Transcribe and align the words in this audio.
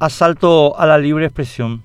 Asalto 0.00 0.78
a 0.78 0.86
la 0.86 0.96
libre 0.96 1.24
expresión. 1.24 1.82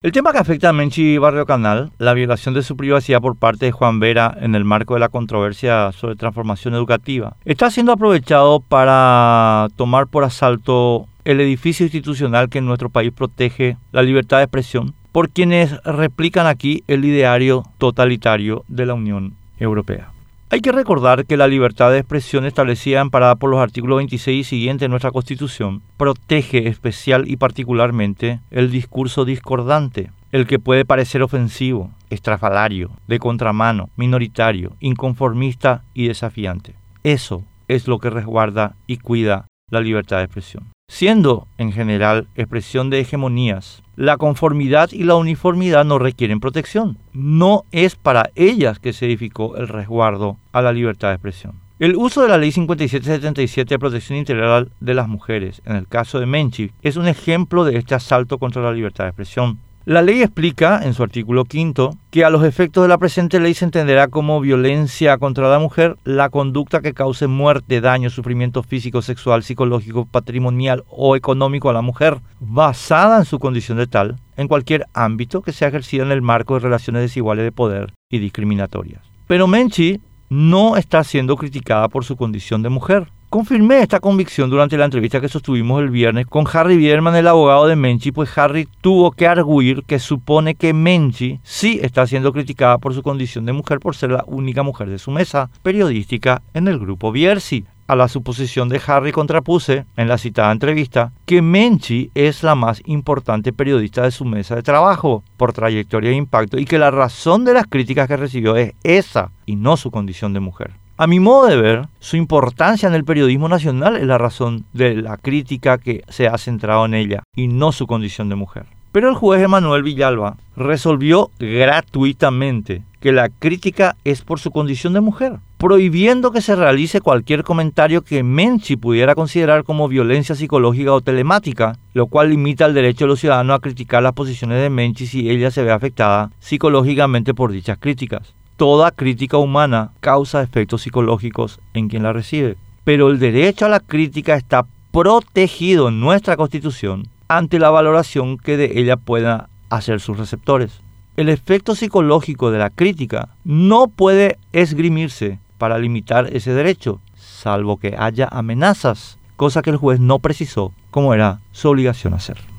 El 0.00 0.12
tema 0.12 0.30
que 0.30 0.38
afecta 0.38 0.68
a 0.68 0.72
Menchi 0.72 1.18
Barrio 1.18 1.46
Canal, 1.46 1.90
la 1.98 2.14
violación 2.14 2.54
de 2.54 2.62
su 2.62 2.76
privacidad 2.76 3.20
por 3.20 3.36
parte 3.36 3.66
de 3.66 3.72
Juan 3.72 3.98
Vera 3.98 4.32
en 4.40 4.54
el 4.54 4.64
marco 4.64 4.94
de 4.94 5.00
la 5.00 5.08
controversia 5.08 5.90
sobre 5.90 6.14
transformación 6.14 6.74
educativa, 6.74 7.34
está 7.44 7.68
siendo 7.72 7.90
aprovechado 7.90 8.60
para 8.60 9.66
tomar 9.74 10.06
por 10.06 10.22
asalto 10.22 11.08
el 11.24 11.40
edificio 11.40 11.86
institucional 11.86 12.50
que 12.50 12.58
en 12.58 12.66
nuestro 12.66 12.88
país 12.88 13.10
protege 13.10 13.78
la 13.90 14.04
libertad 14.04 14.36
de 14.36 14.44
expresión 14.44 14.94
por 15.10 15.30
quienes 15.30 15.76
replican 15.82 16.46
aquí 16.46 16.84
el 16.86 17.04
ideario 17.04 17.64
totalitario 17.78 18.62
de 18.68 18.86
la 18.86 18.94
Unión 18.94 19.34
Europea. 19.58 20.12
Hay 20.56 20.62
que 20.62 20.72
recordar 20.72 21.26
que 21.26 21.36
la 21.36 21.48
libertad 21.48 21.90
de 21.90 21.98
expresión 21.98 22.46
establecida 22.46 23.02
amparada 23.02 23.34
por 23.34 23.50
los 23.50 23.60
artículos 23.60 23.98
26 23.98 24.40
y 24.40 24.42
siguientes 24.42 24.86
de 24.86 24.88
nuestra 24.88 25.10
Constitución 25.10 25.82
protege 25.98 26.66
especial 26.66 27.28
y 27.28 27.36
particularmente 27.36 28.40
el 28.50 28.70
discurso 28.70 29.26
discordante, 29.26 30.10
el 30.32 30.46
que 30.46 30.58
puede 30.58 30.86
parecer 30.86 31.22
ofensivo, 31.22 31.90
estrafalario, 32.08 32.88
de 33.06 33.18
contramano, 33.18 33.90
minoritario, 33.96 34.72
inconformista 34.80 35.82
y 35.92 36.08
desafiante. 36.08 36.74
Eso 37.04 37.44
es 37.68 37.86
lo 37.86 37.98
que 37.98 38.08
resguarda 38.08 38.76
y 38.86 38.96
cuida 38.96 39.48
la 39.70 39.82
libertad 39.82 40.16
de 40.16 40.24
expresión 40.24 40.75
siendo 40.96 41.46
en 41.58 41.72
general 41.72 42.28
expresión 42.36 42.90
de 42.90 43.00
hegemonías. 43.00 43.82
La 43.96 44.16
conformidad 44.16 44.90
y 44.92 45.04
la 45.04 45.16
uniformidad 45.16 45.84
no 45.84 45.98
requieren 45.98 46.40
protección. 46.40 46.98
No 47.12 47.64
es 47.72 47.96
para 47.96 48.30
ellas 48.34 48.78
que 48.78 48.92
se 48.92 49.06
edificó 49.06 49.56
el 49.56 49.68
resguardo 49.68 50.38
a 50.52 50.62
la 50.62 50.72
libertad 50.72 51.08
de 51.08 51.14
expresión. 51.14 51.60
El 51.78 51.96
uso 51.96 52.22
de 52.22 52.28
la 52.28 52.38
Ley 52.38 52.52
5777 52.52 53.74
de 53.74 53.78
protección 53.78 54.18
integral 54.18 54.70
de 54.80 54.94
las 54.94 55.08
mujeres, 55.08 55.60
en 55.66 55.76
el 55.76 55.86
caso 55.86 56.18
de 56.18 56.24
Menchi, 56.24 56.70
es 56.80 56.96
un 56.96 57.06
ejemplo 57.06 57.64
de 57.64 57.76
este 57.76 57.94
asalto 57.94 58.38
contra 58.38 58.62
la 58.62 58.72
libertad 58.72 59.04
de 59.04 59.10
expresión. 59.10 59.58
La 59.86 60.02
ley 60.02 60.20
explica, 60.20 60.80
en 60.82 60.94
su 60.94 61.04
artículo 61.04 61.44
quinto, 61.44 61.96
que 62.10 62.24
a 62.24 62.30
los 62.30 62.42
efectos 62.42 62.82
de 62.82 62.88
la 62.88 62.98
presente 62.98 63.38
ley 63.38 63.54
se 63.54 63.64
entenderá 63.64 64.08
como 64.08 64.40
violencia 64.40 65.16
contra 65.16 65.48
la 65.48 65.60
mujer 65.60 65.94
la 66.02 66.28
conducta 66.28 66.80
que 66.80 66.92
cause 66.92 67.28
muerte, 67.28 67.80
daño, 67.80 68.10
sufrimiento 68.10 68.64
físico, 68.64 69.00
sexual, 69.00 69.44
psicológico, 69.44 70.04
patrimonial 70.04 70.82
o 70.90 71.14
económico 71.14 71.70
a 71.70 71.72
la 71.72 71.82
mujer, 71.82 72.18
basada 72.40 73.18
en 73.18 73.26
su 73.26 73.38
condición 73.38 73.78
de 73.78 73.86
tal, 73.86 74.16
en 74.36 74.48
cualquier 74.48 74.86
ámbito 74.92 75.40
que 75.40 75.52
sea 75.52 75.68
ejercida 75.68 76.02
en 76.02 76.10
el 76.10 76.20
marco 76.20 76.54
de 76.54 76.60
relaciones 76.60 77.02
desiguales 77.02 77.44
de 77.44 77.52
poder 77.52 77.92
y 78.10 78.18
discriminatorias. 78.18 79.02
Pero 79.28 79.46
Menchi 79.46 80.00
no 80.28 80.76
está 80.76 81.04
siendo 81.04 81.36
criticada 81.36 81.88
por 81.88 82.04
su 82.04 82.16
condición 82.16 82.60
de 82.60 82.70
mujer. 82.70 83.06
Confirmé 83.36 83.80
esta 83.80 84.00
convicción 84.00 84.48
durante 84.48 84.78
la 84.78 84.86
entrevista 84.86 85.20
que 85.20 85.28
sostuvimos 85.28 85.82
el 85.82 85.90
viernes 85.90 86.26
con 86.26 86.46
Harry 86.50 86.78
Bierman, 86.78 87.16
el 87.16 87.28
abogado 87.28 87.66
de 87.66 87.76
Menchi, 87.76 88.10
pues 88.10 88.30
Harry 88.38 88.66
tuvo 88.80 89.10
que 89.10 89.26
arguir 89.26 89.82
que 89.82 89.98
supone 89.98 90.54
que 90.54 90.72
Menchi 90.72 91.38
sí 91.42 91.78
está 91.82 92.06
siendo 92.06 92.32
criticada 92.32 92.78
por 92.78 92.94
su 92.94 93.02
condición 93.02 93.44
de 93.44 93.52
mujer 93.52 93.78
por 93.78 93.94
ser 93.94 94.12
la 94.12 94.24
única 94.26 94.62
mujer 94.62 94.88
de 94.88 94.98
su 94.98 95.10
mesa 95.10 95.50
periodística 95.62 96.40
en 96.54 96.66
el 96.66 96.78
grupo 96.78 97.12
Biersi. 97.12 97.66
A 97.86 97.94
la 97.94 98.08
suposición 98.08 98.70
de 98.70 98.80
Harry 98.86 99.12
contrapuse, 99.12 99.84
en 99.98 100.08
la 100.08 100.16
citada 100.16 100.50
entrevista, 100.50 101.12
que 101.26 101.42
Menchi 101.42 102.10
es 102.14 102.42
la 102.42 102.54
más 102.54 102.80
importante 102.86 103.52
periodista 103.52 104.02
de 104.04 104.12
su 104.12 104.24
mesa 104.24 104.56
de 104.56 104.62
trabajo 104.62 105.22
por 105.36 105.52
trayectoria 105.52 106.10
e 106.10 106.14
impacto 106.14 106.58
y 106.58 106.64
que 106.64 106.78
la 106.78 106.90
razón 106.90 107.44
de 107.44 107.52
las 107.52 107.66
críticas 107.66 108.08
que 108.08 108.16
recibió 108.16 108.56
es 108.56 108.72
esa 108.82 109.30
y 109.44 109.56
no 109.56 109.76
su 109.76 109.90
condición 109.90 110.32
de 110.32 110.40
mujer. 110.40 110.85
A 110.98 111.06
mi 111.06 111.20
modo 111.20 111.46
de 111.46 111.60
ver, 111.60 111.88
su 112.00 112.16
importancia 112.16 112.88
en 112.88 112.94
el 112.94 113.04
periodismo 113.04 113.50
nacional 113.50 113.96
es 113.96 114.06
la 114.06 114.16
razón 114.16 114.64
de 114.72 114.94
la 114.96 115.18
crítica 115.18 115.76
que 115.76 116.02
se 116.08 116.26
ha 116.26 116.38
centrado 116.38 116.86
en 116.86 116.94
ella 116.94 117.22
y 117.34 117.48
no 117.48 117.70
su 117.70 117.86
condición 117.86 118.30
de 118.30 118.34
mujer. 118.36 118.64
Pero 118.92 119.10
el 119.10 119.14
juez 119.14 119.42
Emanuel 119.42 119.82
Villalba 119.82 120.38
resolvió 120.56 121.30
gratuitamente 121.38 122.82
que 122.98 123.12
la 123.12 123.28
crítica 123.28 123.94
es 124.04 124.22
por 124.22 124.40
su 124.40 124.50
condición 124.50 124.94
de 124.94 125.02
mujer, 125.02 125.34
prohibiendo 125.58 126.32
que 126.32 126.40
se 126.40 126.56
realice 126.56 127.02
cualquier 127.02 127.42
comentario 127.42 128.00
que 128.00 128.22
Menchi 128.22 128.76
pudiera 128.76 129.14
considerar 129.14 129.64
como 129.64 129.88
violencia 129.88 130.34
psicológica 130.34 130.94
o 130.94 131.02
telemática, 131.02 131.76
lo 131.92 132.06
cual 132.06 132.30
limita 132.30 132.64
el 132.64 132.72
derecho 132.72 133.04
de 133.04 133.08
los 133.08 133.20
ciudadanos 133.20 133.56
a 133.56 133.60
criticar 133.60 134.02
las 134.02 134.14
posiciones 134.14 134.62
de 134.62 134.70
Menchi 134.70 135.06
si 135.06 135.28
ella 135.28 135.50
se 135.50 135.62
ve 135.62 135.72
afectada 135.72 136.30
psicológicamente 136.38 137.34
por 137.34 137.52
dichas 137.52 137.76
críticas. 137.78 138.34
Toda 138.56 138.90
crítica 138.90 139.36
humana 139.36 139.92
causa 140.00 140.42
efectos 140.42 140.82
psicológicos 140.82 141.60
en 141.74 141.88
quien 141.88 142.02
la 142.02 142.14
recibe, 142.14 142.56
pero 142.84 143.10
el 143.10 143.18
derecho 143.18 143.66
a 143.66 143.68
la 143.68 143.80
crítica 143.80 144.34
está 144.34 144.66
protegido 144.92 145.88
en 145.88 146.00
nuestra 146.00 146.38
Constitución 146.38 147.08
ante 147.28 147.58
la 147.58 147.68
valoración 147.68 148.38
que 148.38 148.56
de 148.56 148.80
ella 148.80 148.96
puedan 148.96 149.48
hacer 149.68 150.00
sus 150.00 150.16
receptores. 150.16 150.80
El 151.18 151.28
efecto 151.28 151.74
psicológico 151.74 152.50
de 152.50 152.58
la 152.58 152.70
crítica 152.70 153.28
no 153.44 153.88
puede 153.88 154.38
esgrimirse 154.52 155.38
para 155.58 155.78
limitar 155.78 156.34
ese 156.34 156.52
derecho, 156.54 157.00
salvo 157.14 157.76
que 157.76 157.94
haya 157.98 158.26
amenazas, 158.30 159.18
cosa 159.36 159.60
que 159.60 159.70
el 159.70 159.76
juez 159.76 160.00
no 160.00 160.18
precisó 160.18 160.72
como 160.90 161.12
era 161.12 161.40
su 161.52 161.68
obligación 161.68 162.14
hacer. 162.14 162.55